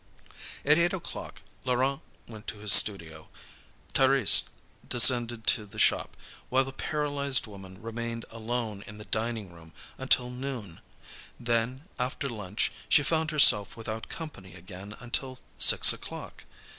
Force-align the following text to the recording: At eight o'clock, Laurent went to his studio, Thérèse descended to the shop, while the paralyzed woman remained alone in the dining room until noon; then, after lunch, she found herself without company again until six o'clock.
At 0.65 0.79
eight 0.79 0.93
o'clock, 0.93 1.43
Laurent 1.63 2.01
went 2.27 2.47
to 2.47 2.57
his 2.57 2.73
studio, 2.73 3.27
Thérèse 3.93 4.45
descended 4.89 5.45
to 5.45 5.67
the 5.67 5.77
shop, 5.77 6.17
while 6.49 6.63
the 6.63 6.71
paralyzed 6.73 7.45
woman 7.45 7.79
remained 7.79 8.25
alone 8.31 8.81
in 8.87 8.97
the 8.97 9.05
dining 9.05 9.53
room 9.53 9.73
until 9.99 10.31
noon; 10.31 10.81
then, 11.39 11.83
after 11.99 12.27
lunch, 12.27 12.71
she 12.89 13.03
found 13.03 13.29
herself 13.29 13.77
without 13.77 14.09
company 14.09 14.55
again 14.55 14.95
until 14.99 15.37
six 15.59 15.93
o'clock. 15.93 16.45